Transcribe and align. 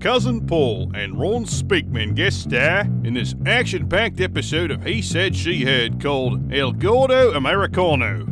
Cuzzin 0.00 0.46
Paul 0.46 0.92
and 0.94 1.18
Ron 1.18 1.44
Speakman 1.44 2.14
guest 2.14 2.42
star 2.42 2.82
in 3.02 3.14
this 3.14 3.34
action 3.46 3.88
packed 3.88 4.20
episode 4.20 4.70
of 4.70 4.84
He 4.84 5.02
Said 5.02 5.34
She 5.34 5.64
Heard 5.64 6.00
called 6.00 6.52
El 6.52 6.70
Gordo 6.70 7.32
Americano. 7.32 8.24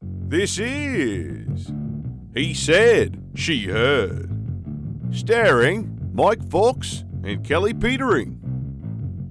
This 0.00 0.58
is 0.58 1.70
He 2.34 2.54
Said 2.54 3.22
She 3.34 3.66
Heard, 3.66 4.30
starring 5.10 6.10
Mike 6.14 6.42
Fox 6.48 7.04
and 7.22 7.44
Kelly 7.44 7.74
Petering, 7.74 8.38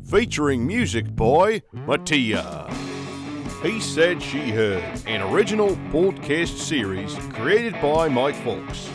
featuring 0.07 0.67
music 0.67 1.15
by 1.15 1.63
Mattia. 1.73 2.71
He 3.63 3.79
Said 3.79 4.21
She 4.21 4.51
Heard, 4.51 4.83
an 5.07 5.23
original 5.33 5.69
podcast 5.91 6.55
series 6.59 7.15
created 7.33 7.73
by 7.81 8.09
Mike 8.09 8.35
Fox. 8.35 8.89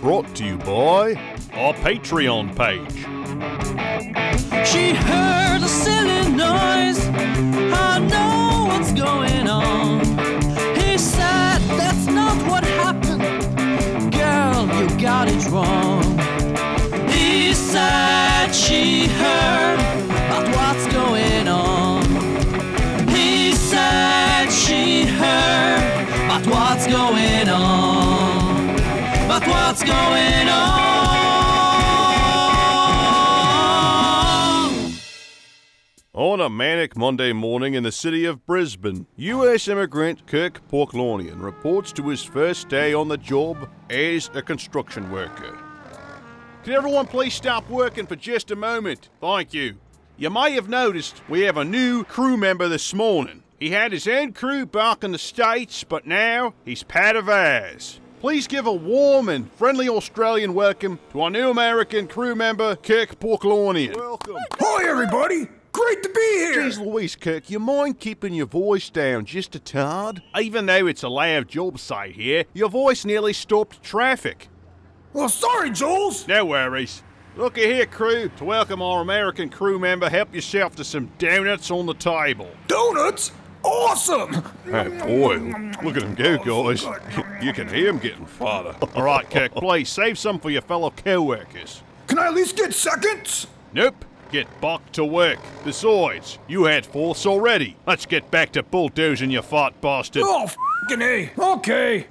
Brought 0.00 0.34
to 0.36 0.44
you 0.46 0.56
by 0.56 1.14
our 1.52 1.74
Patreon 1.74 2.56
page. 2.56 3.04
She 4.66 4.94
heard 4.94 5.62
a 5.62 5.68
silly 5.68 6.30
noise. 6.34 7.06
I 7.06 7.98
know 7.98 8.66
what's 8.68 8.92
going 8.92 9.46
on. 9.46 10.00
He 10.74 10.96
said 10.96 11.58
that's 11.76 12.06
not 12.06 12.34
what 12.50 12.64
happened. 12.64 13.20
Girl, 14.10 14.66
you 14.80 14.88
got 15.00 15.28
it 15.28 15.46
wrong. 15.50 15.89
What's 29.50 29.82
going 29.82 30.48
on? 30.48 31.30
On 36.12 36.40
a 36.40 36.50
manic 36.50 36.96
Monday 36.96 37.32
morning 37.32 37.74
in 37.74 37.82
the 37.82 37.92
city 37.92 38.24
of 38.24 38.44
Brisbane, 38.46 39.06
US 39.16 39.68
immigrant 39.68 40.26
Kirk 40.26 40.60
Porklonian 40.68 41.42
reports 41.42 41.92
to 41.92 42.08
his 42.08 42.22
first 42.22 42.68
day 42.68 42.92
on 42.92 43.08
the 43.08 43.16
job 43.16 43.68
as 43.88 44.30
a 44.34 44.42
construction 44.42 45.10
worker. 45.10 45.58
Can 46.62 46.74
everyone 46.74 47.06
please 47.06 47.32
stop 47.34 47.68
working 47.70 48.06
for 48.06 48.16
just 48.16 48.50
a 48.50 48.56
moment? 48.56 49.08
Thank 49.20 49.54
you. 49.54 49.76
You 50.18 50.28
may 50.28 50.52
have 50.52 50.68
noticed 50.68 51.22
we 51.28 51.40
have 51.40 51.56
a 51.56 51.64
new 51.64 52.04
crew 52.04 52.36
member 52.36 52.68
this 52.68 52.92
morning. 52.92 53.42
He 53.58 53.70
had 53.70 53.92
his 53.92 54.06
own 54.06 54.32
crew 54.32 54.66
back 54.66 55.02
in 55.02 55.12
the 55.12 55.18
States, 55.18 55.84
but 55.84 56.06
now 56.06 56.52
he's 56.64 56.82
part 56.82 57.16
of 57.16 57.28
ours. 57.30 58.00
Please 58.20 58.46
give 58.46 58.66
a 58.66 58.72
warm 58.72 59.30
and 59.30 59.50
friendly 59.52 59.88
Australian 59.88 60.52
welcome 60.52 60.98
to 61.10 61.22
our 61.22 61.30
new 61.30 61.48
American 61.48 62.06
crew 62.06 62.34
member, 62.34 62.76
Kirk 62.76 63.18
Porklonian. 63.18 63.96
Welcome. 63.96 64.36
Hi, 64.58 64.86
everybody! 64.86 65.48
Great 65.72 66.02
to 66.02 66.10
be 66.10 66.20
here! 66.20 66.60
Jeez 66.64 66.78
Louise, 66.78 67.16
Kirk, 67.16 67.48
you 67.48 67.58
mind 67.58 67.98
keeping 67.98 68.34
your 68.34 68.44
voice 68.44 68.90
down 68.90 69.24
just 69.24 69.54
a 69.54 69.58
tad? 69.58 70.20
Even 70.38 70.66
though 70.66 70.86
it's 70.86 71.02
a 71.02 71.08
loud 71.08 71.48
job 71.48 71.78
site 71.78 72.14
here, 72.14 72.44
your 72.52 72.68
voice 72.68 73.06
nearly 73.06 73.32
stopped 73.32 73.82
traffic. 73.82 74.48
Well, 75.14 75.30
sorry, 75.30 75.70
Jules! 75.70 76.28
No 76.28 76.44
worries. 76.44 77.02
Looky 77.36 77.64
here, 77.64 77.86
crew. 77.86 78.28
To 78.36 78.44
welcome 78.44 78.82
our 78.82 79.00
American 79.00 79.48
crew 79.48 79.78
member, 79.78 80.10
help 80.10 80.34
yourself 80.34 80.76
to 80.76 80.84
some 80.84 81.10
donuts 81.16 81.70
on 81.70 81.86
the 81.86 81.94
table. 81.94 82.50
Donuts? 82.66 83.32
Awesome! 83.62 84.42
Hey, 84.64 84.88
boy, 84.88 85.36
look 85.82 85.96
at 85.96 86.02
him 86.02 86.14
go, 86.14 86.38
guys. 86.38 86.84
You 87.42 87.52
can 87.52 87.68
hear 87.68 87.88
him 87.88 87.98
getting 87.98 88.26
fatter. 88.26 88.74
All 88.94 89.02
right, 89.02 89.28
Kirk, 89.28 89.52
please 89.52 89.88
save 89.88 90.18
some 90.18 90.38
for 90.38 90.50
your 90.50 90.62
fellow 90.62 90.90
co-workers. 90.90 91.82
Can 92.06 92.18
I 92.18 92.28
at 92.28 92.34
least 92.34 92.56
get 92.56 92.72
seconds? 92.72 93.46
Nope. 93.72 94.04
Get 94.32 94.60
back 94.60 94.92
to 94.92 95.04
work. 95.04 95.38
Besides, 95.64 96.38
you 96.46 96.64
had 96.64 96.86
fourths 96.86 97.26
already. 97.26 97.76
Let's 97.86 98.06
get 98.06 98.30
back 98.30 98.52
to 98.52 98.62
bulldozing, 98.62 99.30
you 99.32 99.42
fat 99.42 99.80
bastard. 99.80 100.22
Oh, 100.24 100.44
f***ing 100.44 101.02
A. 101.02 101.32
Okay. 101.36 102.06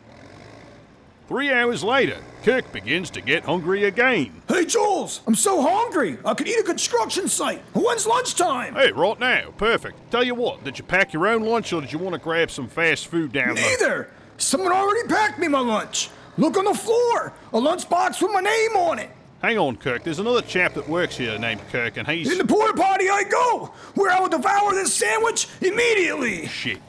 Three 1.30 1.54
hours 1.54 1.84
later, 1.84 2.18
Kirk 2.42 2.72
begins 2.72 3.12
to 3.12 3.22
get 3.22 3.46
hungry 3.46 3.84
again. 3.84 4.42
Hey, 4.48 4.66
Jules! 4.66 5.22
I'm 5.28 5.36
so 5.36 5.62
hungry! 5.62 6.18
I 6.26 6.34
could 6.34 6.48
eat 6.48 6.60
a 6.60 6.64
construction 6.64 7.28
site! 7.28 7.62
When's 7.76 8.08
lunchtime? 8.08 8.74
Hey, 8.74 8.92
right 8.92 9.20
now, 9.20 9.52
perfect. 9.56 10.10
Tell 10.10 10.24
you 10.24 10.34
what, 10.34 10.64
did 10.64 10.80
you 10.80 10.84
pack 10.84 11.14
your 11.14 11.28
own 11.28 11.44
lunch 11.44 11.72
or 11.72 11.82
did 11.82 11.94
you 11.94 12.00
want 12.00 12.14
to 12.14 12.20
grab 12.20 12.50
some 12.50 12.68
fast 12.68 13.06
food 13.06 13.32
down 13.32 13.54
there? 13.54 13.78
Neither! 13.78 14.12
Someone 14.38 14.72
already 14.72 15.08
packed 15.08 15.38
me 15.38 15.48
my 15.48 15.60
lunch! 15.60 16.10
Look 16.38 16.58
on 16.58 16.66
the 16.66 16.74
floor! 16.74 17.32
A 17.54 17.60
lunchbox 17.60 18.24
with 18.24 18.32
my 18.32 18.42
name 18.42 18.72
on 18.72 18.98
it! 18.98 19.12
Hang 19.44 19.60
on, 19.60 19.76
Kirk. 19.76 20.04
There's 20.04 20.18
another 20.18 20.42
chap 20.42 20.74
that 20.74 20.90
works 20.90 21.16
here 21.16 21.38
named 21.38 21.62
Kirk, 21.72 21.98
and 21.98 22.08
he's. 22.08 22.32
In 22.32 22.40
the 22.40 22.46
porta 22.46 22.74
potty 22.74 23.08
I 23.08 23.24
go! 23.30 23.72
Where 23.94 24.10
I 24.10 24.20
will 24.20 24.30
devour 24.30 24.74
this 24.74 24.96
sandwich 24.96 25.48
immediately! 25.62 26.48
Shit. 26.48 26.80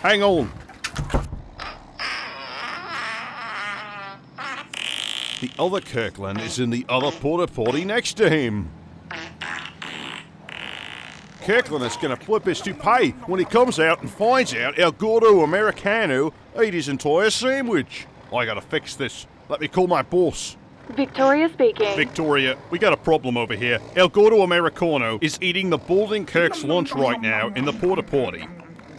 Hang 0.00 0.22
on. 0.22 0.50
The 5.40 5.50
other 5.58 5.80
Kirkland 5.80 6.38
is 6.40 6.58
in 6.58 6.68
the 6.68 6.84
other 6.86 7.10
porta 7.10 7.46
potty 7.46 7.84
next 7.86 8.14
to 8.18 8.28
him. 8.28 8.70
Kirkland 11.42 11.82
is 11.84 11.96
going 11.96 12.14
to 12.14 12.22
flip 12.22 12.44
his 12.44 12.60
toupee 12.60 13.12
when 13.26 13.38
he 13.38 13.46
comes 13.46 13.80
out 13.80 14.02
and 14.02 14.10
finds 14.10 14.54
out 14.54 14.78
El 14.78 14.92
Gordo 14.92 15.40
Americano 15.40 16.34
ate 16.58 16.74
his 16.74 16.90
entire 16.90 17.30
sandwich. 17.30 18.06
I 18.34 18.44
gotta 18.44 18.60
fix 18.60 18.94
this. 18.94 19.26
Let 19.48 19.62
me 19.62 19.68
call 19.68 19.86
my 19.86 20.02
boss. 20.02 20.58
Victoria 20.90 21.48
speaking. 21.48 21.96
Victoria, 21.96 22.58
we 22.68 22.78
got 22.78 22.92
a 22.92 22.96
problem 22.96 23.38
over 23.38 23.54
here. 23.54 23.78
El 23.96 24.08
Gordo 24.08 24.42
Americano 24.42 25.18
is 25.22 25.38
eating 25.40 25.70
the 25.70 25.78
Balding 25.78 26.26
Kirk's 26.26 26.64
lunch 26.64 26.92
right 26.92 27.20
now 27.20 27.48
in 27.54 27.64
the 27.64 27.72
porta 27.72 28.02
potty. 28.02 28.46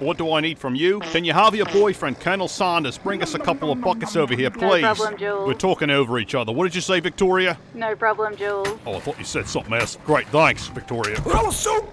What 0.02 0.18
do 0.18 0.34
I 0.34 0.42
need 0.42 0.58
from 0.58 0.74
you? 0.74 1.00
Can 1.00 1.24
you 1.24 1.32
have 1.32 1.54
your 1.54 1.68
boyfriend, 1.68 2.20
Colonel 2.20 2.48
Sanders, 2.48 2.98
bring 2.98 3.22
us 3.22 3.36
a 3.36 3.40
couple 3.40 3.72
of 3.72 3.82
buckets 3.82 4.16
over 4.16 4.34
here, 4.34 4.50
please? 4.50 4.62
No 4.62 4.70
please? 4.70 4.82
problem, 4.82 5.18
Jules. 5.20 5.48
We're 5.48 5.54
talking 5.54 5.92
over 5.92 6.18
each 6.18 6.34
other. 6.34 6.52
What 6.52 6.64
did 6.64 6.74
you 6.74 6.82
say, 6.82 7.00
Victoria? 7.00 7.60
no 7.76 7.96
problem, 7.96 8.36
Jules. 8.36 8.68
Oh, 8.88 8.96
I 8.96 9.00
thought 9.00 9.20
you 9.20 9.26
said 9.26 9.48
something 9.48 9.72
else. 9.76 10.00
Great, 10.04 10.28
thanks, 10.30 10.70
Victoria. 10.70 11.22
That 11.22 11.46
was 11.46 11.56
so. 11.56 11.88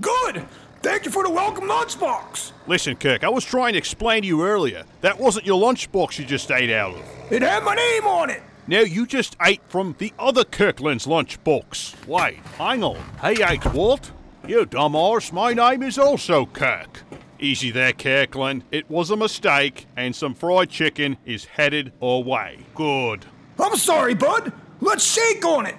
Good! 0.00 0.46
Thank 0.80 1.04
you 1.04 1.10
for 1.10 1.24
the 1.24 1.30
welcome 1.30 1.64
lunchbox! 1.64 2.52
Listen, 2.66 2.96
Kirk, 2.96 3.22
I 3.22 3.28
was 3.28 3.44
trying 3.44 3.74
to 3.74 3.78
explain 3.78 4.22
to 4.22 4.26
you 4.26 4.42
earlier. 4.42 4.84
That 5.02 5.20
wasn't 5.20 5.44
your 5.44 5.60
lunchbox 5.60 6.18
you 6.18 6.24
just 6.24 6.50
ate 6.50 6.70
out 6.70 6.94
of. 6.94 7.02
It 7.30 7.42
had 7.42 7.64
my 7.64 7.74
name 7.74 8.06
on 8.06 8.30
it! 8.30 8.42
No, 8.66 8.80
you 8.80 9.06
just 9.06 9.36
ate 9.42 9.60
from 9.68 9.94
the 9.98 10.14
other 10.18 10.42
Kirkland's 10.42 11.06
lunchbox. 11.06 12.06
Wait, 12.06 12.38
hang 12.56 12.82
on. 12.82 13.04
He 13.22 13.42
ate 13.42 13.62
what? 13.66 14.10
You 14.46 14.64
dumb 14.64 14.94
arse, 14.94 15.32
my 15.32 15.54
name 15.54 15.82
is 15.82 15.98
also 15.98 16.46
Kirk. 16.46 17.02
Easy 17.40 17.72
there, 17.72 17.92
Kirkland. 17.92 18.62
It 18.70 18.88
was 18.88 19.10
a 19.10 19.16
mistake, 19.16 19.86
and 19.96 20.14
some 20.14 20.34
fried 20.34 20.70
chicken 20.70 21.16
is 21.26 21.46
headed 21.46 21.92
away. 22.00 22.58
Good. 22.76 23.26
I'm 23.58 23.74
sorry, 23.74 24.14
bud! 24.14 24.52
Let's 24.80 25.04
shake 25.04 25.44
on 25.44 25.66
it! 25.66 25.74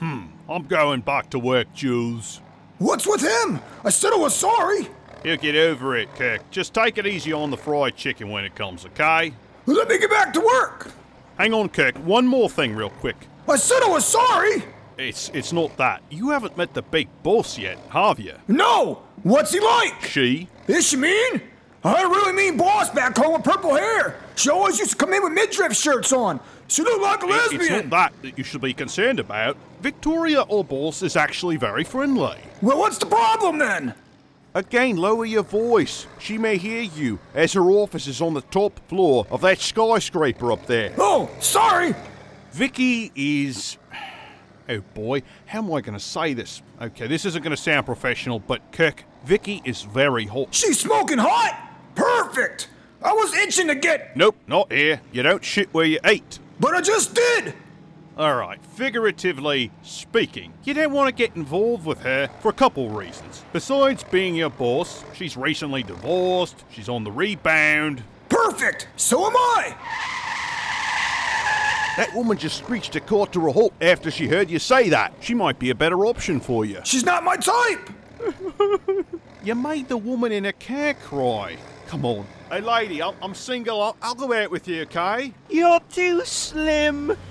Hmm, 0.00 0.26
I'm 0.50 0.64
going 0.64 1.00
back 1.00 1.30
to 1.30 1.38
work, 1.38 1.72
Jules. 1.72 2.42
What's 2.76 3.06
with 3.06 3.22
him? 3.22 3.60
I 3.84 3.88
said 3.88 4.12
I 4.12 4.16
was 4.16 4.34
sorry! 4.34 4.88
He'll 5.22 5.38
get 5.38 5.56
over 5.56 5.96
it, 5.96 6.14
Kirk. 6.14 6.42
Just 6.50 6.74
take 6.74 6.98
it 6.98 7.06
easy 7.06 7.32
on 7.32 7.50
the 7.50 7.56
fried 7.56 7.96
chicken 7.96 8.28
when 8.28 8.44
it 8.44 8.54
comes, 8.54 8.84
okay? 8.84 9.32
Let 9.64 9.88
me 9.88 9.98
get 9.98 10.10
back 10.10 10.34
to 10.34 10.40
work! 10.40 10.92
Hang 11.38 11.54
on, 11.54 11.70
Kirk. 11.70 11.96
One 11.96 12.26
more 12.26 12.50
thing, 12.50 12.76
real 12.76 12.90
quick. 12.90 13.16
I 13.48 13.56
said 13.56 13.82
I 13.82 13.88
was 13.88 14.04
sorry! 14.04 14.62
It's 15.00 15.30
it's 15.32 15.52
not 15.52 15.74
that. 15.78 16.02
You 16.10 16.28
haven't 16.28 16.58
met 16.58 16.74
the 16.74 16.82
big 16.82 17.08
boss 17.22 17.56
yet, 17.58 17.78
have 17.88 18.20
you? 18.20 18.34
No! 18.48 19.02
What's 19.22 19.52
he 19.52 19.58
like? 19.60 20.02
She? 20.02 20.46
Is 20.68 20.88
she 20.88 20.96
mean? 20.96 21.40
I 21.82 22.02
really 22.02 22.34
mean 22.34 22.58
boss 22.58 22.90
back 22.90 23.16
home 23.16 23.32
with 23.32 23.42
purple 23.44 23.74
hair. 23.74 24.16
She 24.36 24.50
always 24.50 24.78
used 24.78 24.90
to 24.92 24.96
come 24.98 25.14
in 25.14 25.22
with 25.22 25.32
midriff 25.32 25.74
shirts 25.74 26.12
on. 26.12 26.38
She 26.68 26.82
looked 26.82 27.00
like 27.02 27.22
a 27.22 27.26
It- 27.26 27.30
lesbian. 27.30 27.62
It's 27.62 27.70
not 27.70 27.90
that 27.90 28.12
that 28.22 28.36
you 28.38 28.44
should 28.44 28.60
be 28.60 28.74
concerned 28.74 29.18
about. 29.18 29.56
Victoria 29.80 30.42
or 30.42 30.62
boss 30.64 31.02
is 31.02 31.16
actually 31.16 31.56
very 31.56 31.82
friendly. 31.84 32.36
Well, 32.60 32.78
what's 32.78 32.98
the 32.98 33.06
problem 33.06 33.58
then? 33.58 33.94
Again, 34.54 34.96
lower 34.96 35.24
your 35.24 35.44
voice. 35.44 36.06
She 36.18 36.36
may 36.36 36.58
hear 36.58 36.82
you, 36.82 37.20
as 37.34 37.54
her 37.54 37.70
office 37.70 38.06
is 38.06 38.20
on 38.20 38.34
the 38.34 38.42
top 38.42 38.78
floor 38.88 39.26
of 39.30 39.40
that 39.40 39.60
skyscraper 39.60 40.52
up 40.52 40.66
there. 40.66 40.92
Oh, 40.98 41.30
sorry. 41.40 41.94
Vicky 42.52 43.12
is. 43.14 43.78
Oh 44.70 44.80
boy, 44.94 45.22
how 45.46 45.58
am 45.58 45.72
I 45.72 45.80
going 45.80 45.98
to 45.98 46.04
say 46.04 46.32
this? 46.32 46.62
Okay, 46.80 47.08
this 47.08 47.24
isn't 47.24 47.42
going 47.42 47.50
to 47.54 47.60
sound 47.60 47.86
professional, 47.86 48.38
but 48.38 48.70
Kirk, 48.70 49.02
Vicky 49.24 49.60
is 49.64 49.82
very 49.82 50.26
hot. 50.26 50.54
She's 50.54 50.78
smoking 50.78 51.18
hot. 51.18 51.70
Perfect. 51.96 52.68
I 53.02 53.12
was 53.12 53.34
itching 53.34 53.66
to 53.66 53.74
get, 53.74 54.16
Nope, 54.16 54.36
not 54.46 54.72
here. 54.72 55.00
You 55.10 55.24
don't 55.24 55.44
shit 55.44 55.74
where 55.74 55.86
you 55.86 55.98
eat. 56.08 56.38
but 56.60 56.72
I 56.74 56.82
just 56.82 57.14
did. 57.14 57.54
Alright, 58.16 58.64
figuratively 58.64 59.72
speaking, 59.82 60.52
you 60.62 60.74
don't 60.74 60.92
want 60.92 61.08
to 61.08 61.12
get 61.14 61.34
involved 61.34 61.84
with 61.84 62.00
her 62.02 62.28
for 62.40 62.50
a 62.50 62.52
couple 62.52 62.90
reasons. 62.90 63.42
Besides 63.52 64.04
being 64.04 64.36
your 64.36 64.50
boss, 64.50 65.04
she's 65.14 65.36
recently 65.36 65.82
divorced, 65.82 66.62
she's 66.70 66.88
on 66.88 67.02
the 67.02 67.10
rebound. 67.10 68.04
Perfect. 68.28 68.86
So 68.96 69.26
am 69.26 69.32
I. 69.34 70.19
That 71.96 72.14
woman 72.14 72.36
just 72.38 72.58
screeched 72.58 72.96
a 72.96 73.00
court 73.00 73.32
to 73.32 73.48
a 73.48 73.52
halt 73.52 73.72
after 73.80 74.10
she 74.10 74.26
heard 74.28 74.50
you 74.50 74.58
say 74.58 74.88
that. 74.90 75.12
She 75.20 75.34
might 75.34 75.58
be 75.58 75.70
a 75.70 75.74
better 75.74 76.06
option 76.06 76.40
for 76.40 76.64
you. 76.64 76.80
She's 76.84 77.04
not 77.04 77.24
my 77.24 77.36
type. 77.36 77.90
You 79.42 79.54
made 79.54 79.88
the 79.88 79.96
woman 79.96 80.32
in 80.32 80.44
a 80.44 80.52
car 80.52 80.92
cry. 80.92 81.56
Come 81.86 82.04
on. 82.04 82.26
Hey, 82.50 82.60
lady, 82.60 83.02
I'm, 83.02 83.14
I'm 83.22 83.34
single. 83.34 83.80
I'll, 83.80 83.96
I'll 84.02 84.14
go 84.14 84.34
out 84.34 84.50
with 84.50 84.68
you, 84.68 84.82
okay? 84.82 85.32
You're 85.48 85.80
too 85.90 86.22
slim. 86.26 87.16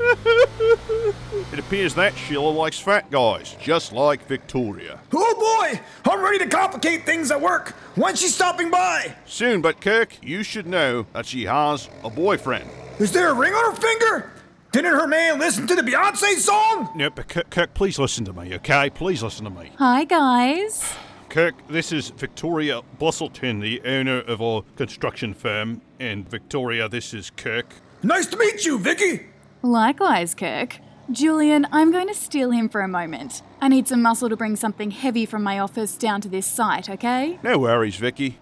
It 1.51 1.59
appears 1.59 1.95
that 1.95 2.15
Sheila 2.15 2.49
likes 2.49 2.79
fat 2.79 3.09
guys, 3.11 3.55
just 3.59 3.91
like 3.91 4.25
Victoria. 4.27 4.99
Oh 5.13 5.59
boy, 5.71 5.79
I'm 6.11 6.21
ready 6.23 6.39
to 6.39 6.47
complicate 6.47 7.05
things 7.05 7.31
at 7.31 7.41
work. 7.41 7.69
When's 7.95 8.19
she 8.19 8.27
stopping 8.27 8.69
by? 8.69 9.15
Soon, 9.25 9.61
but 9.61 9.81
Kirk, 9.81 10.15
you 10.23 10.43
should 10.43 10.67
know 10.67 11.05
that 11.13 11.25
she 11.25 11.45
has 11.45 11.89
a 12.03 12.09
boyfriend. 12.09 12.69
Is 12.99 13.11
there 13.11 13.29
a 13.29 13.33
ring 13.33 13.53
on 13.53 13.73
her 13.73 13.81
finger? 13.81 14.31
Didn't 14.71 14.93
her 14.93 15.07
man 15.07 15.39
listen 15.39 15.65
to 15.65 15.73
the 15.73 15.81
Beyonce 15.81 16.35
song? 16.37 16.91
No, 16.95 17.09
but 17.09 17.27
Kirk, 17.27 17.49
Kirk, 17.49 17.73
please 17.73 17.97
listen 17.97 18.23
to 18.25 18.33
me, 18.33 18.53
okay? 18.55 18.91
Please 18.91 19.23
listen 19.23 19.45
to 19.45 19.49
me. 19.49 19.71
Hi, 19.79 20.03
guys. 20.03 20.93
Kirk, 21.27 21.55
this 21.67 21.91
is 21.91 22.09
Victoria 22.11 22.81
Bustleton, 22.99 23.61
the 23.61 23.81
owner 23.83 24.19
of 24.19 24.43
our 24.43 24.63
construction 24.75 25.33
firm. 25.33 25.81
And 25.99 26.29
Victoria, 26.29 26.87
this 26.87 27.15
is 27.15 27.31
Kirk. 27.31 27.65
Nice 28.03 28.27
to 28.27 28.37
meet 28.37 28.63
you, 28.63 28.77
Vicky. 28.77 29.25
Likewise, 29.63 30.35
Kirk. 30.35 30.77
Julian, 31.11 31.65
I'm 31.71 31.91
going 31.91 32.07
to 32.07 32.13
steal 32.13 32.51
him 32.51 32.69
for 32.69 32.81
a 32.81 32.87
moment. 32.87 33.41
I 33.59 33.69
need 33.69 33.87
some 33.87 34.03
muscle 34.03 34.29
to 34.29 34.37
bring 34.37 34.55
something 34.55 34.91
heavy 34.91 35.25
from 35.25 35.41
my 35.41 35.57
office 35.57 35.97
down 35.97 36.21
to 36.21 36.29
this 36.29 36.45
site, 36.45 36.91
okay? 36.91 37.39
No 37.41 37.57
worries, 37.57 37.95
Vicky. 37.95 38.37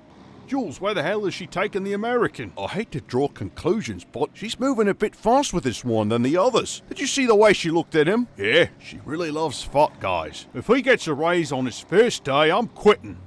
Jules, 0.47 0.79
where 0.79 0.93
the 0.93 1.03
hell 1.03 1.25
is 1.25 1.33
she 1.33 1.45
taking 1.45 1.83
the 1.83 1.93
American? 1.93 2.53
I 2.57 2.67
hate 2.67 2.91
to 2.91 3.01
draw 3.01 3.27
conclusions, 3.27 4.05
but 4.05 4.29
she's 4.33 4.59
moving 4.59 4.87
a 4.87 4.93
bit 4.93 5.15
fast 5.15 5.53
with 5.53 5.63
this 5.63 5.83
one 5.83 6.09
than 6.09 6.21
the 6.21 6.37
others. 6.37 6.81
Did 6.87 6.99
you 6.99 7.07
see 7.07 7.25
the 7.25 7.35
way 7.35 7.53
she 7.53 7.69
looked 7.69 7.95
at 7.95 8.07
him? 8.07 8.27
Yeah, 8.37 8.67
she 8.79 8.99
really 9.05 9.29
loves 9.29 9.61
fat 9.61 9.99
guys. 9.99 10.47
If 10.53 10.67
he 10.67 10.81
gets 10.81 11.07
a 11.07 11.13
raise 11.13 11.51
on 11.51 11.65
his 11.65 11.79
first 11.79 12.23
day, 12.23 12.49
I'm 12.49 12.67
quitting. 12.67 13.17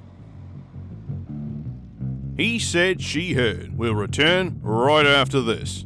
He 2.37 2.59
said 2.59 3.03
she 3.03 3.35
heard. 3.35 3.77
We'll 3.77 3.95
return 3.95 4.61
right 4.63 5.07
after 5.07 5.43
this. 5.43 5.85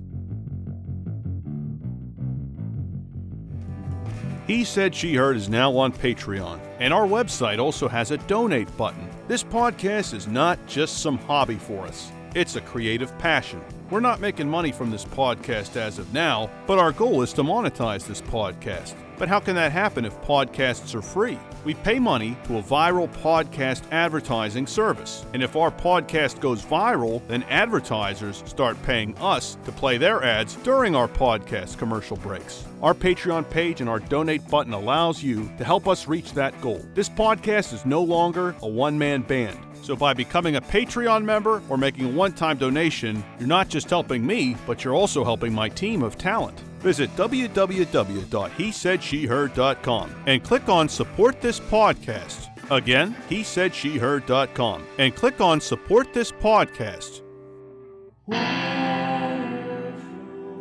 He 4.47 4.65
Said 4.65 4.95
She 4.95 5.15
Heard 5.15 5.37
is 5.37 5.49
now 5.49 5.75
on 5.75 5.91
Patreon, 5.91 6.61
and 6.79 6.93
our 6.93 7.07
website 7.07 7.59
also 7.59 7.89
has 7.89 8.11
a 8.11 8.19
donate 8.19 8.75
button. 8.77 9.09
This 9.27 9.43
podcast 9.43 10.13
is 10.13 10.27
not 10.27 10.59
just 10.67 10.99
some 10.99 11.17
hobby 11.17 11.55
for 11.55 11.87
us, 11.87 12.13
it's 12.35 12.57
a 12.57 12.61
creative 12.61 13.17
passion. 13.17 13.63
We're 13.89 14.01
not 14.01 14.21
making 14.21 14.51
money 14.51 14.71
from 14.71 14.91
this 14.91 15.07
podcast 15.07 15.77
as 15.77 15.99
of 15.99 16.13
now, 16.13 16.51
but 16.67 16.79
our 16.79 16.93
goal 16.93 17.23
is 17.23 17.33
to 17.35 17.43
monetize 17.43 18.07
this 18.07 18.21
podcast. 18.21 18.93
But 19.19 19.29
how 19.29 19.41
can 19.41 19.55
that 19.57 19.73
happen 19.73 20.05
if 20.05 20.21
podcasts 20.23 20.95
are 20.95 21.03
free? 21.03 21.39
We 21.65 21.75
pay 21.75 21.99
money 21.99 22.37
to 22.45 22.59
a 22.59 22.63
viral 22.63 23.09
podcast 23.23 23.83
advertising 23.91 24.67
service. 24.67 25.25
And 25.33 25.43
if 25.43 25.57
our 25.57 25.71
podcast 25.71 26.41
goes 26.41 26.63
viral, 26.63 27.27
then 27.29 27.43
advertisers 27.45 28.43
start 28.47 28.81
paying 28.83 29.17
us 29.19 29.57
to 29.65 29.73
play 29.73 29.97
their 29.97 30.23
ads 30.23 30.57
during 30.57 30.95
our 30.95 31.09
podcast 31.09 31.79
commercial 31.79 32.17
breaks. 32.19 32.65
Our 32.83 32.95
Patreon 32.95 33.49
page 33.49 33.81
and 33.81 33.89
our 33.89 34.01
donate 34.01 34.47
button 34.49 34.75
allows 34.75 35.23
you 35.23 35.51
to 35.59 35.65
help 35.65 35.89
us 35.89 36.07
reach 36.07 36.33
that 36.35 36.61
goal. 36.61 36.85
This 36.95 37.09
podcast 37.09 37.73
is 37.73 37.87
no 37.87 38.03
longer 38.03 38.55
a 38.63 38.69
one 38.69 38.99
man 38.99 39.23
band. 39.23 39.59
So 39.85 39.95
by 39.95 40.15
becoming 40.15 40.57
a 40.57 40.63
Patreon 40.63 41.27
member 41.27 41.63
or 41.69 41.77
making 41.77 42.07
a 42.07 42.09
one 42.09 42.33
time 42.33 42.57
donation, 42.57 43.23
you're 43.39 43.47
not 43.47 43.69
just 43.69 43.91
helping 43.91 44.27
me, 44.27 44.57
but 44.67 44.83
you're 44.83 44.95
also 44.95 45.23
helping 45.23 45.53
my 45.53 45.69
team 45.69 46.03
of 46.03 46.17
talent. 46.17 46.59
Visit 46.81 47.15
www.hesaidSheheard.com 47.17 50.15
and 50.27 50.43
click 50.43 50.71
on 50.71 50.89
Support 50.89 51.43
This 51.43 51.61
Podcast. 51.61 52.71
Again, 52.71 53.15
hesaidSheheard.com 53.29 54.87
and 54.97 55.15
click 55.15 55.43
on 55.43 55.61
Support 55.61 56.15
This 56.15 56.33
Podcast. 56.33 57.21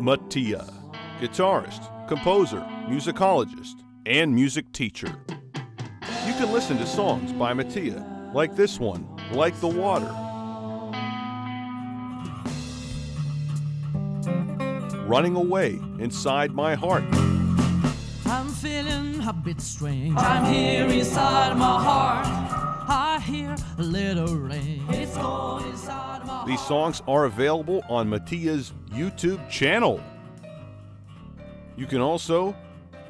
Mattia, 0.01 0.67
guitarist, 1.21 2.07
composer, 2.09 2.59
musicologist, 2.89 3.75
and 4.05 4.35
music 4.35 4.69
teacher. 4.73 5.15
You 6.27 6.33
can 6.33 6.51
listen 6.51 6.77
to 6.77 6.85
songs 6.85 7.31
by 7.31 7.53
Mattia, 7.53 8.05
like 8.33 8.57
this 8.57 8.81
one, 8.81 9.12
Like 9.33 9.59
the 9.61 9.67
Water. 9.67 10.05
Running 15.07 15.35
Away 15.35 15.79
Inside 15.97 16.53
My 16.53 16.75
Heart. 16.75 17.03
I'm 18.25 18.47
feeling 18.49 19.21
a 19.27 19.33
bit 19.33 19.59
strange. 19.59 20.15
I'm 20.17 20.53
here 20.53 20.85
inside 20.85 21.57
my 21.57 21.83
heart. 21.83 22.27
I 22.87 23.19
hear 23.25 23.55
a 23.79 23.81
little 23.81 24.35
rain. 24.35 24.85
It's 24.89 25.17
going 25.17 25.67
inside 25.67 26.25
my 26.27 26.45
These 26.45 26.61
songs 26.61 27.01
are 27.07 27.25
available 27.25 27.83
on 27.89 28.07
Mattia's 28.07 28.71
YouTube 28.91 29.49
channel. 29.49 29.99
You 31.75 31.87
can 31.87 32.01
also 32.01 32.55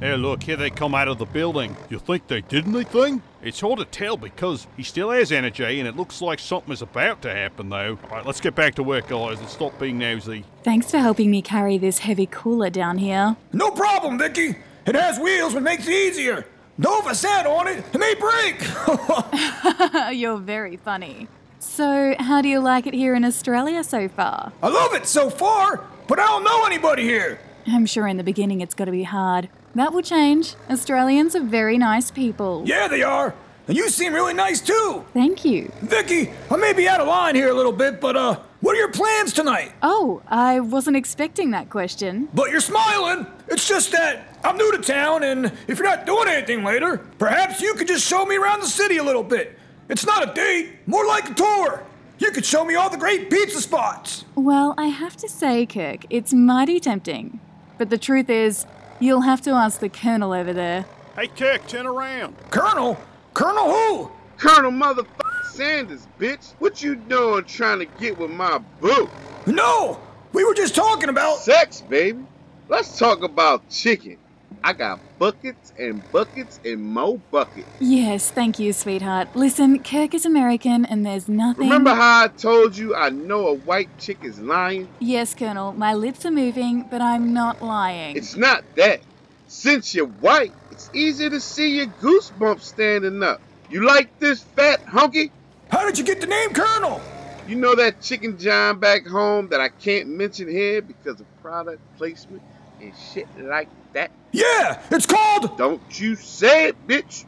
Hey, 0.00 0.16
look, 0.16 0.44
here 0.44 0.56
they 0.56 0.70
come 0.70 0.94
out 0.94 1.08
of 1.08 1.18
the 1.18 1.26
building. 1.26 1.76
You 1.90 1.98
think 1.98 2.26
they 2.26 2.40
did 2.40 2.66
anything? 2.66 3.20
It's 3.42 3.60
hard 3.60 3.80
to 3.80 3.84
tell 3.84 4.16
because 4.16 4.66
he 4.74 4.82
still 4.82 5.10
has 5.10 5.30
energy 5.30 5.78
and 5.78 5.86
it 5.86 5.94
looks 5.94 6.22
like 6.22 6.38
something 6.38 6.72
is 6.72 6.80
about 6.80 7.20
to 7.20 7.30
happen, 7.30 7.68
though. 7.68 7.98
Alright, 8.04 8.24
let's 8.24 8.40
get 8.40 8.54
back 8.54 8.76
to 8.76 8.82
work, 8.82 9.08
guys, 9.08 9.38
and 9.38 9.46
stop 9.46 9.78
being 9.78 9.98
nosy. 9.98 10.46
Thanks 10.62 10.90
for 10.90 10.96
helping 10.96 11.30
me 11.30 11.42
carry 11.42 11.76
this 11.76 11.98
heavy 11.98 12.24
cooler 12.24 12.70
down 12.70 12.96
here. 12.96 13.36
No 13.52 13.70
problem, 13.72 14.18
Vicky. 14.18 14.56
It 14.86 14.94
has 14.94 15.18
wheels, 15.18 15.52
which 15.52 15.64
makes 15.64 15.86
it 15.86 15.92
easier. 15.92 16.46
Though 16.78 17.00
if 17.00 17.06
I 17.06 17.12
sat 17.12 17.46
on 17.46 17.68
it, 17.68 17.84
it 17.92 17.98
may 17.98 18.14
break. 18.14 20.12
You're 20.18 20.38
very 20.38 20.78
funny. 20.78 21.28
So, 21.58 22.14
how 22.18 22.40
do 22.40 22.48
you 22.48 22.60
like 22.60 22.86
it 22.86 22.94
here 22.94 23.14
in 23.14 23.22
Australia 23.22 23.84
so 23.84 24.08
far? 24.08 24.54
I 24.62 24.68
love 24.68 24.94
it 24.94 25.06
so 25.06 25.28
far, 25.28 25.84
but 26.08 26.18
I 26.18 26.24
don't 26.24 26.44
know 26.44 26.64
anybody 26.64 27.02
here. 27.02 27.38
I'm 27.66 27.84
sure 27.84 28.06
in 28.06 28.16
the 28.16 28.24
beginning 28.24 28.62
it's 28.62 28.74
got 28.74 28.86
to 28.86 28.92
be 28.92 29.02
hard. 29.02 29.50
That 29.74 29.92
will 29.92 30.02
change. 30.02 30.56
Australians 30.68 31.36
are 31.36 31.42
very 31.42 31.78
nice 31.78 32.10
people. 32.10 32.64
Yeah, 32.66 32.88
they 32.88 33.02
are. 33.02 33.34
And 33.68 33.76
you 33.76 33.88
seem 33.88 34.12
really 34.12 34.34
nice 34.34 34.60
too. 34.60 35.04
Thank 35.12 35.44
you. 35.44 35.70
Vicky, 35.80 36.30
I 36.50 36.56
may 36.56 36.72
be 36.72 36.88
out 36.88 37.00
of 37.00 37.06
line 37.06 37.36
here 37.36 37.50
a 37.50 37.54
little 37.54 37.72
bit, 37.72 38.00
but 38.00 38.16
uh, 38.16 38.40
what 38.60 38.74
are 38.74 38.78
your 38.78 38.90
plans 38.90 39.32
tonight? 39.32 39.72
Oh, 39.80 40.22
I 40.26 40.58
wasn't 40.58 40.96
expecting 40.96 41.52
that 41.52 41.70
question. 41.70 42.28
But 42.34 42.50
you're 42.50 42.60
smiling. 42.60 43.26
It's 43.46 43.68
just 43.68 43.92
that 43.92 44.36
I'm 44.42 44.56
new 44.56 44.72
to 44.72 44.78
town, 44.78 45.22
and 45.22 45.52
if 45.68 45.78
you're 45.78 45.86
not 45.86 46.04
doing 46.04 46.26
anything 46.26 46.64
later, 46.64 46.98
perhaps 47.18 47.60
you 47.60 47.74
could 47.74 47.86
just 47.86 48.04
show 48.06 48.26
me 48.26 48.36
around 48.36 48.60
the 48.60 48.66
city 48.66 48.96
a 48.96 49.04
little 49.04 49.22
bit. 49.22 49.56
It's 49.88 50.04
not 50.04 50.28
a 50.28 50.34
date, 50.34 50.70
more 50.86 51.06
like 51.06 51.30
a 51.30 51.34
tour. 51.34 51.84
You 52.18 52.32
could 52.32 52.44
show 52.44 52.64
me 52.64 52.74
all 52.74 52.90
the 52.90 52.98
great 52.98 53.30
pizza 53.30 53.60
spots. 53.60 54.24
Well, 54.34 54.74
I 54.76 54.86
have 54.86 55.16
to 55.18 55.28
say, 55.28 55.64
Kirk, 55.64 56.06
it's 56.10 56.32
mighty 56.32 56.80
tempting. 56.80 57.38
But 57.78 57.88
the 57.88 57.98
truth 57.98 58.28
is, 58.28 58.66
you'll 59.00 59.22
have 59.22 59.40
to 59.42 59.50
ask 59.50 59.80
the 59.80 59.88
Colonel 59.88 60.32
over 60.32 60.52
there. 60.52 60.84
Hey, 61.16 61.26
Kirk, 61.28 61.66
turn 61.66 61.86
around. 61.86 62.36
Colonel? 62.50 62.96
Colonel 63.34 63.72
who? 63.72 64.10
Colonel 64.36 64.70
motherfucking 64.70 65.30
Sanders, 65.44 66.06
bitch. 66.18 66.52
What 66.58 66.82
you 66.82 66.94
doing 66.94 67.44
trying 67.44 67.80
to 67.80 67.84
get 67.84 68.16
with 68.18 68.30
my 68.30 68.58
boo? 68.80 69.10
No, 69.46 70.00
we 70.32 70.44
were 70.44 70.54
just 70.54 70.74
talking 70.74 71.08
about. 71.08 71.38
Sex, 71.38 71.80
baby. 71.82 72.24
Let's 72.68 72.98
talk 72.98 73.22
about 73.22 73.68
chicken. 73.68 74.16
I 74.62 74.72
got 74.72 75.00
buckets 75.18 75.72
and 75.78 76.02
buckets 76.12 76.60
and 76.64 76.82
more 76.82 77.18
buckets. 77.30 77.68
Yes, 77.78 78.30
thank 78.30 78.58
you, 78.58 78.72
sweetheart. 78.72 79.28
Listen, 79.34 79.82
Kirk 79.82 80.14
is 80.14 80.26
American 80.26 80.84
and 80.84 81.04
there's 81.04 81.28
nothing. 81.28 81.64
Remember 81.64 81.94
how 81.94 82.24
I 82.24 82.28
told 82.28 82.76
you 82.76 82.94
I 82.94 83.10
know 83.10 83.48
a 83.48 83.54
white 83.54 83.88
chick 83.98 84.18
is 84.22 84.38
lying? 84.40 84.88
Yes, 84.98 85.34
Colonel, 85.34 85.72
my 85.72 85.94
lips 85.94 86.26
are 86.26 86.30
moving, 86.30 86.86
but 86.90 87.00
I'm 87.00 87.32
not 87.32 87.62
lying. 87.62 88.16
It's 88.16 88.36
not 88.36 88.64
that. 88.76 89.00
Since 89.48 89.94
you're 89.94 90.06
white, 90.06 90.52
it's 90.70 90.90
easy 90.94 91.30
to 91.30 91.40
see 91.40 91.76
your 91.78 91.86
goosebumps 91.86 92.60
standing 92.60 93.22
up. 93.22 93.40
You 93.70 93.86
like 93.86 94.18
this 94.18 94.42
fat 94.42 94.82
hunky? 94.82 95.32
How 95.70 95.86
did 95.86 95.98
you 95.98 96.04
get 96.04 96.20
the 96.20 96.26
name 96.26 96.50
Colonel? 96.52 97.00
You 97.48 97.56
know 97.56 97.74
that 97.74 98.00
chicken 98.00 98.38
John 98.38 98.78
back 98.78 99.06
home 99.06 99.48
that 99.48 99.60
I 99.60 99.70
can't 99.70 100.08
mention 100.08 100.48
here 100.48 100.82
because 100.82 101.20
of 101.20 101.26
product 101.42 101.80
placement? 101.96 102.42
and 102.80 102.92
shit 103.12 103.26
like 103.38 103.68
that? 103.92 104.10
Yeah, 104.32 104.80
it's 104.90 105.06
called. 105.06 105.56
Don't 105.56 106.00
you 106.00 106.14
say 106.14 106.68
it, 106.68 106.86
bitch. 106.86 107.24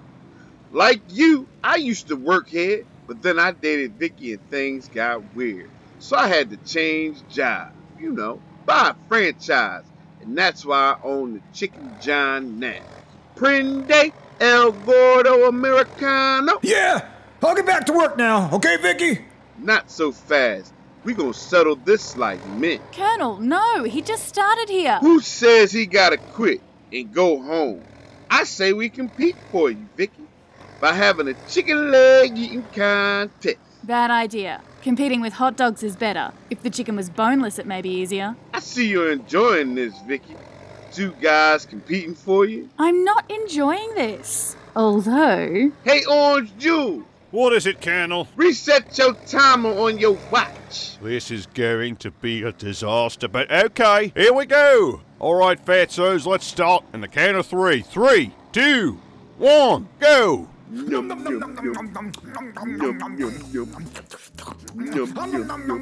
Like 0.70 1.00
you, 1.08 1.48
I 1.62 1.76
used 1.76 2.08
to 2.08 2.16
work 2.16 2.48
here, 2.48 2.84
but 3.06 3.22
then 3.22 3.38
I 3.38 3.52
dated 3.52 3.94
Vicky 3.94 4.32
and 4.32 4.50
things 4.50 4.88
got 4.88 5.34
weird. 5.34 5.70
So 5.98 6.16
I 6.16 6.28
had 6.28 6.50
to 6.50 6.56
change 6.58 7.22
job, 7.28 7.72
you 7.98 8.12
know, 8.12 8.40
buy 8.64 8.90
a 8.90 9.08
franchise, 9.08 9.84
and 10.20 10.36
that's 10.36 10.64
why 10.64 10.96
I 10.96 10.96
own 11.04 11.34
the 11.34 11.40
Chicken 11.52 11.94
John 12.00 12.58
now. 12.58 12.80
Prende 13.36 14.12
El 14.40 14.72
Gordo 14.72 15.48
Americano. 15.48 16.58
Yeah, 16.62 17.06
I'll 17.42 17.54
get 17.54 17.66
back 17.66 17.86
to 17.86 17.92
work 17.92 18.16
now. 18.16 18.50
Okay, 18.52 18.76
Vicky? 18.78 19.24
Not 19.58 19.90
so 19.90 20.12
fast. 20.12 20.72
We 21.04 21.14
gonna 21.14 21.34
settle 21.34 21.76
this 21.76 22.16
like 22.16 22.44
men. 22.48 22.80
Colonel, 22.92 23.38
no, 23.38 23.84
he 23.84 24.02
just 24.02 24.26
started 24.26 24.68
here. 24.68 24.98
Who 25.00 25.20
says 25.20 25.72
he 25.72 25.86
gotta 25.86 26.16
quit 26.16 26.60
and 26.92 27.12
go 27.12 27.40
home? 27.40 27.82
I 28.30 28.44
say 28.44 28.72
we 28.72 28.88
compete 28.88 29.36
for 29.50 29.70
you, 29.70 29.86
Vicky, 29.96 30.22
by 30.80 30.92
having 30.92 31.28
a 31.28 31.34
chicken 31.48 31.90
leg 31.90 32.36
eating 32.36 32.64
contest. 32.74 33.58
Bad 33.84 34.10
idea. 34.10 34.62
Competing 34.82 35.20
with 35.20 35.34
hot 35.34 35.56
dogs 35.56 35.82
is 35.82 35.96
better. 35.96 36.32
If 36.50 36.62
the 36.62 36.70
chicken 36.70 36.96
was 36.96 37.10
boneless, 37.10 37.58
it 37.58 37.66
may 37.66 37.82
be 37.82 37.90
easier. 37.90 38.36
I 38.54 38.60
see 38.60 38.88
you're 38.88 39.12
enjoying 39.12 39.74
this, 39.74 39.94
Vicky. 40.06 40.36
Two 40.92 41.12
guys 41.20 41.66
competing 41.66 42.14
for 42.14 42.44
you. 42.44 42.68
I'm 42.78 43.04
not 43.04 43.30
enjoying 43.30 43.94
this. 43.94 44.56
Although, 44.76 45.72
Hey, 45.84 46.04
Orange 46.04 46.56
Juice, 46.58 47.04
what 47.32 47.54
is 47.54 47.66
it, 47.66 47.80
Colonel? 47.80 48.28
Reset 48.36 48.98
your 48.98 49.14
timer 49.14 49.70
on 49.70 49.96
your 49.96 50.18
watch. 50.30 50.98
This 51.00 51.30
is 51.30 51.46
going 51.46 51.96
to 51.96 52.10
be 52.10 52.42
a 52.42 52.52
disaster, 52.52 53.26
but 53.26 53.50
okay, 53.50 54.12
here 54.14 54.34
we 54.34 54.44
go. 54.44 55.00
All 55.18 55.36
right, 55.36 55.62
fatsoes, 55.64 56.26
let's 56.26 56.44
start. 56.46 56.84
And 56.92 57.02
the 57.02 57.08
count 57.08 57.38
of 57.38 57.46
three. 57.46 57.80
Three, 57.80 58.34
two, 58.52 59.00
one, 59.38 59.88
go. 59.98 60.46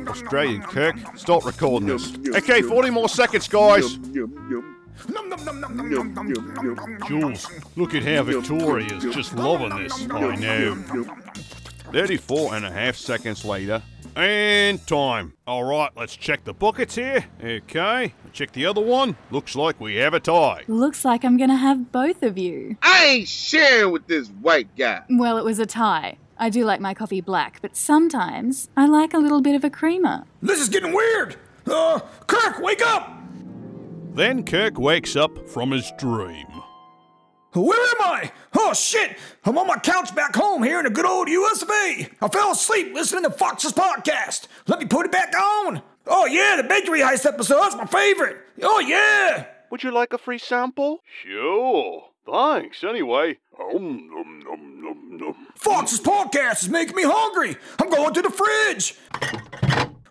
Australian 0.09 0.63
Kirk, 0.63 0.97
stop 1.17 1.45
recording 1.45 1.89
this. 1.89 2.13
Okay, 2.37 2.63
40 2.63 2.91
more 2.91 3.09
seconds, 3.09 3.49
guys. 3.49 3.99
Jules, 7.07 7.47
look 7.77 7.95
at 7.95 8.03
how 8.03 8.23
Victoria's 8.23 9.03
just 9.05 9.35
loving 9.35 9.77
this. 9.79 10.07
I 10.11 10.37
know. 10.37 10.75
34 11.93 12.55
and 12.55 12.65
a 12.67 12.71
half 12.71 12.97
seconds 12.97 13.45
later. 13.45 13.83
And 14.17 14.85
time. 14.87 15.35
All 15.47 15.65
right, 15.65 15.91
let's 15.97 16.17
check 16.17 16.45
the 16.45 16.53
buckets 16.53 16.97
here. 16.97 17.25
Okay, 17.43 18.13
check 18.33 18.53
the 18.53 18.67
other 18.67 18.81
one. 18.81 19.17
Looks 19.31 19.55
like 19.55 19.81
we 19.81 19.97
have 19.97 20.15
a 20.15 20.21
tie. 20.21 20.65
looks 20.67 21.05
like 21.05 21.25
I'm 21.25 21.37
gonna 21.37 21.57
have 21.57 21.93
both 21.93 22.23
of 22.23 22.37
you. 22.37 22.77
I 22.83 23.05
ain't 23.05 23.29
sharing 23.29 23.93
with 23.93 24.07
this 24.09 24.29
white 24.29 24.75
guy. 24.77 25.03
Well, 25.09 25.39
it 25.39 25.45
was 25.45 25.59
a 25.61 25.67
tie. 25.67 26.19
I 26.39 26.51
do 26.51 26.65
like 26.65 26.81
my 26.81 26.93
coffee 26.95 27.21
black, 27.21 27.61
but 27.63 27.77
sometimes 27.77 28.69
I 28.77 28.87
like 28.87 29.15
a 29.15 29.19
little 29.19 29.41
bit 29.41 29.55
of 29.55 29.63
a 29.63 29.71
creamer. 29.71 30.25
This 30.43 30.61
is 30.61 30.69
getting 30.69 30.93
weird. 30.93 31.37
Uh, 31.67 32.01
Kirk, 32.27 32.59
wake 32.61 32.85
up! 32.85 33.20
Then 34.13 34.45
Kirk 34.45 34.79
wakes 34.79 35.17
up 35.17 35.49
from 35.49 35.71
his 35.71 35.91
dream. 35.99 36.47
Where 37.53 37.91
am 37.91 38.01
I? 38.03 38.31
Oh 38.57 38.73
shit! 38.75 39.17
I'm 39.45 39.59
on 39.59 39.67
my 39.67 39.77
couch 39.77 40.15
back 40.15 40.37
home 40.37 40.63
here 40.63 40.79
in 40.79 40.87
a 40.87 40.91
good 40.91 41.07
old 41.07 41.29
US 41.29 41.63
of 41.63 41.71
A. 41.71 42.09
I 42.21 42.29
fell 42.29 42.53
asleep 42.53 42.95
listening 42.95 43.25
to 43.25 43.31
Fox's 43.31 43.73
podcast. 43.73 44.47
Let 44.69 44.79
me 44.79 44.87
put 44.87 45.07
it 45.07 45.13
back 45.13 45.35
on. 45.35 45.83
Oh 46.07 46.27
yeah, 46.27 46.57
the 46.57 46.63
bakery 46.65 47.01
heist 47.01 47.27
episode. 47.27 47.61
That's 47.61 47.77
my 47.77 47.87
favorite. 47.87 48.37
Oh 48.63 48.79
yeah. 48.81 49.47
Would 49.71 49.83
you 49.83 49.91
like 49.91 50.13
a 50.13 50.19
free 50.19 50.39
sample? 50.39 51.03
Sure. 51.25 52.05
Thanks, 52.31 52.85
anyway. 52.85 53.39
Um, 53.59 54.09
nom, 54.13 54.41
nom, 54.45 54.83
nom, 54.83 55.17
nom. 55.17 55.35
Fox's 55.57 56.01
podcast 56.01 56.63
is 56.63 56.69
making 56.69 56.95
me 56.97 57.03
hungry. 57.05 57.57
I'm 57.81 57.91
going 57.91 58.15
to 58.15 58.23
the 58.23 58.31
fridge. 58.31 58.95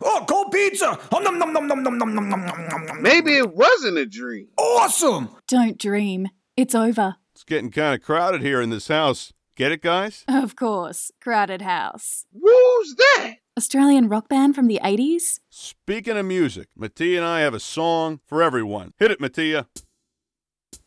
Oh, 0.01 0.25
cold 0.27 0.51
pizza. 0.51 0.97
Oh, 1.11 1.19
nom, 1.19 1.37
nom, 1.37 1.51
nom, 1.51 1.67
nom, 1.67 1.83
nom, 1.83 1.97
nom, 1.97 2.13
nom, 2.15 2.29
nom, 2.29 2.45
nom, 2.45 2.85
nom. 2.85 3.01
Maybe 3.01 3.35
it 3.35 3.53
wasn't 3.53 3.97
a 3.97 4.05
dream. 4.05 4.47
Awesome. 4.57 5.29
Don't 5.47 5.77
dream. 5.77 6.29
It's 6.55 6.73
over. 6.73 7.15
It's 7.33 7.43
getting 7.43 7.71
kind 7.71 7.95
of 7.95 8.01
crowded 8.05 8.41
here 8.41 8.61
in 8.61 8.69
this 8.69 8.87
house. 8.87 9.33
Get 9.55 9.71
it, 9.71 9.81
guys? 9.81 10.23
Of 10.27 10.55
course. 10.55 11.11
Crowded 11.21 11.61
house. 11.61 12.25
Who's 12.33 12.95
that? 12.95 13.35
Australian 13.57 14.07
rock 14.07 14.29
band 14.29 14.55
from 14.55 14.67
the 14.67 14.79
80s? 14.81 15.41
Speaking 15.49 16.15
of 16.17 16.25
music, 16.25 16.69
Mattia 16.77 17.17
and 17.17 17.25
I 17.25 17.41
have 17.41 17.53
a 17.53 17.59
song 17.59 18.21
for 18.25 18.41
everyone. 18.41 18.93
Hit 18.97 19.11
it, 19.11 19.19
Mattia. 19.19 19.67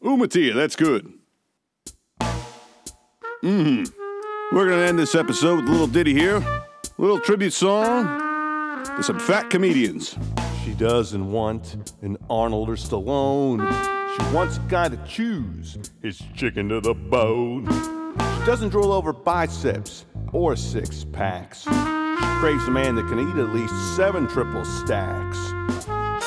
Ooh, 0.06 0.16
Mattia, 0.16 0.54
that's 0.54 0.76
good. 0.76 1.12
Mm 2.20 3.84
Mmm. 3.84 3.92
We're 4.52 4.68
gonna 4.68 4.82
end 4.82 4.98
this 4.98 5.14
episode 5.14 5.56
with 5.56 5.68
a 5.68 5.70
little 5.70 5.86
ditty 5.86 6.14
here. 6.14 6.36
A 6.36 6.64
little 6.98 7.20
tribute 7.20 7.52
song 7.52 8.31
some 9.00 9.18
fat 9.18 9.50
comedians. 9.50 10.16
She 10.64 10.74
doesn't 10.74 11.30
want 11.30 11.92
an 12.02 12.16
Arnold 12.28 12.68
or 12.68 12.74
Stallone. 12.74 13.60
She 14.14 14.34
wants 14.34 14.58
a 14.58 14.60
guy 14.68 14.88
to 14.88 14.96
choose 15.08 15.78
his 16.02 16.22
chicken 16.36 16.68
to 16.68 16.80
the 16.80 16.94
bone. 16.94 17.66
She 17.68 18.46
doesn't 18.46 18.68
drool 18.68 18.92
over 18.92 19.12
biceps 19.12 20.04
or 20.32 20.54
six 20.54 21.04
packs. 21.04 21.62
She 21.62 21.70
craves 22.40 22.66
a 22.68 22.70
man 22.70 22.94
that 22.96 23.08
can 23.08 23.18
eat 23.18 23.36
at 23.36 23.54
least 23.54 23.74
seven 23.96 24.28
triple 24.28 24.64
stacks. 24.64 25.38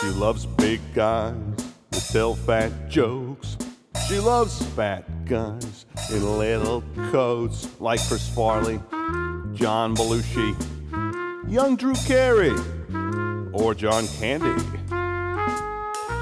She 0.01 0.09
loves 0.09 0.45
big 0.45 0.81
guys 0.93 1.35
that 1.91 2.09
tell 2.11 2.35
fat 2.35 2.89
jokes. 2.89 3.57
She 4.07 4.19
loves 4.19 4.65
fat 4.67 5.25
guys 5.25 5.85
in 6.11 6.37
little 6.37 6.83
coats 7.11 7.69
like 7.79 7.99
Chris 8.07 8.27
Farley, 8.29 8.79
John 9.53 9.95
Belushi, 9.95 10.55
young 11.47 11.75
Drew 11.75 11.93
Carey, 12.07 12.55
or 13.53 13.75
John 13.75 14.07
Candy. 14.07 14.61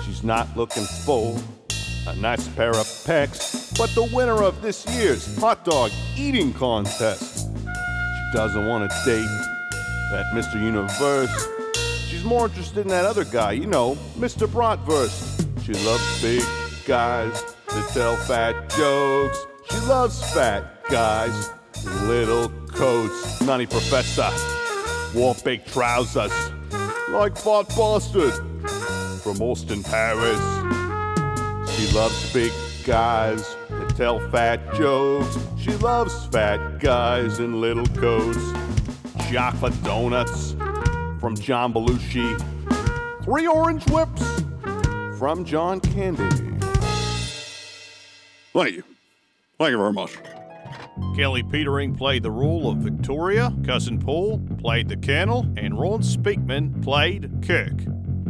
She's 0.05 0.23
not 0.23 0.55
looking 0.55 0.83
full, 0.83 1.39
a 2.07 2.15
nice 2.17 2.47
pair 2.49 2.71
of 2.71 2.85
pecs, 3.05 3.77
but 3.77 3.89
the 3.95 4.03
winner 4.13 4.43
of 4.43 4.61
this 4.61 4.85
year's 4.95 5.37
hot 5.37 5.63
dog 5.63 5.91
eating 6.17 6.53
contest. 6.53 7.49
She 7.57 8.37
doesn't 8.37 8.67
want 8.67 8.89
to 8.89 8.97
date 9.05 9.25
that 10.11 10.25
Mr. 10.33 10.61
Universe. 10.61 11.47
She's 12.07 12.23
more 12.23 12.45
interested 12.47 12.81
in 12.81 12.89
that 12.89 13.05
other 13.05 13.23
guy, 13.25 13.53
you 13.53 13.65
know, 13.65 13.95
Mr. 14.17 14.47
Bratwurst. 14.47 15.39
She 15.63 15.73
loves 15.85 16.21
big 16.21 16.43
guys 16.85 17.43
that 17.67 17.89
tell 17.93 18.17
fat 18.17 18.69
jokes. 18.75 19.45
She 19.69 19.77
loves 19.87 20.21
fat 20.33 20.83
guys 20.89 21.49
little 22.03 22.49
coats. 22.67 23.41
Nutty 23.41 23.65
Professor 23.65 24.29
wore 25.13 25.35
big 25.43 25.65
trousers 25.65 26.31
like 27.09 27.37
Fat 27.37 27.67
Bastard 27.75 28.33
from 29.21 29.41
Austin 29.41 29.83
Powers. 29.83 30.39
She 31.71 31.87
loves 31.95 32.33
big 32.33 32.51
guys 32.83 33.55
that 33.69 33.93
tell 33.95 34.19
fat 34.29 34.73
jokes. 34.73 35.37
She 35.59 35.71
loves 35.73 36.25
fat 36.27 36.79
guys 36.79 37.39
in 37.39 37.61
little 37.61 37.85
coats. 37.87 38.39
Chocolate 39.31 39.81
donuts 39.83 40.53
from 41.19 41.35
John 41.35 41.73
Belushi. 41.73 42.37
Three 43.23 43.47
orange 43.47 43.87
whips 43.89 44.41
from 45.17 45.45
John 45.45 45.79
Candy. 45.79 46.29
Thank 48.53 48.75
you. 48.75 48.83
Thank 49.57 49.71
you 49.71 49.77
very 49.77 49.93
much. 49.93 50.17
Kelly 51.15 51.43
Petering 51.43 51.95
played 51.95 52.23
the 52.23 52.31
role 52.31 52.67
of 52.69 52.77
Victoria, 52.77 53.53
Cuzzin 53.61 54.03
Paul 54.03 54.39
played 54.59 54.87
the 54.87 54.97
Colonel, 54.97 55.45
and 55.57 55.79
Ron 55.79 56.01
Speakman 56.01 56.83
played 56.83 57.29
Kirk. 57.45 57.73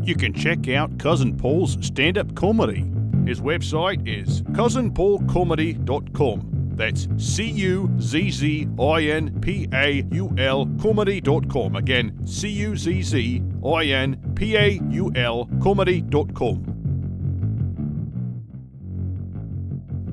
You 0.03 0.15
can 0.15 0.33
check 0.33 0.67
out 0.69 0.97
Cuzzin 0.97 1.37
Paul's 1.37 1.77
stand 1.85 2.17
up 2.17 2.35
comedy. 2.35 2.85
His 3.25 3.39
website 3.39 4.05
is 4.07 4.41
cuzzinpaulcomedy.com. 4.43 6.49
That's 6.75 7.07
C 7.17 7.45
U 7.45 7.89
Z 7.99 8.31
Z 8.31 8.67
I 8.79 9.03
N 9.03 9.39
P 9.39 9.67
A 9.73 10.03
U 10.11 10.33
L 10.37 10.65
comedy.com. 10.81 11.75
Again, 11.75 12.25
C 12.25 12.49
U 12.49 12.75
Z 12.75 13.01
Z 13.03 13.43
I 13.65 13.85
N 13.85 14.33
P 14.35 14.57
A 14.57 14.81
U 14.89 15.11
L 15.15 15.47
comedy.com. 15.61 16.65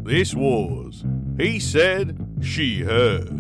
This 0.05 0.35
was 0.35 1.05
He 1.41 1.59
Said, 1.59 2.37
She 2.43 2.81
Heard. 2.83 3.33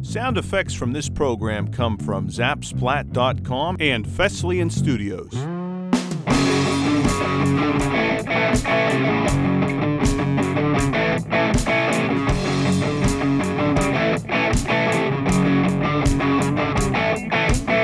Sound 0.00 0.38
effects 0.38 0.72
from 0.72 0.92
this 0.92 1.10
program 1.10 1.68
come 1.68 1.98
from 1.98 2.28
Zapsplat.com 2.28 3.76
and 3.78 4.06
Fesliyan 4.06 4.72
Studios. 4.72 5.30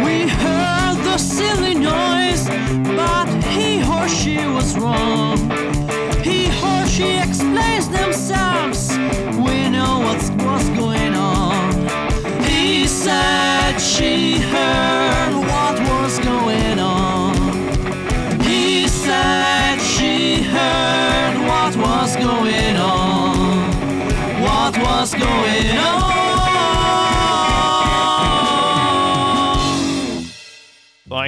We 0.02 0.28
heard 0.28 0.96
the 1.04 1.18
silly 1.18 1.74
noise, 1.74 2.48
but 2.96 3.26
he 3.44 3.82
or 3.84 4.08
she 4.08 4.46
was 4.46 4.78
wrong. 4.78 5.29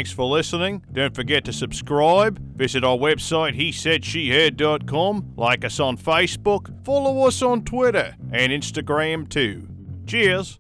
Thanks 0.02 0.10
for 0.10 0.24
listening. 0.24 0.84
Don't 0.90 1.14
forget 1.14 1.44
to 1.44 1.52
subscribe. 1.52 2.40
Visit 2.56 2.82
our 2.82 2.96
website, 2.96 3.54
he 3.54 3.70
said 3.70 4.04
she 4.04 4.30
had.com. 4.30 5.34
Like 5.36 5.64
us 5.64 5.78
on 5.78 5.96
Facebook. 5.96 6.84
Follow 6.84 7.24
us 7.24 7.40
on 7.40 7.62
Twitter 7.62 8.16
and 8.32 8.50
Instagram 8.50 9.28
too. 9.28 9.68
Cheers. 10.04 10.58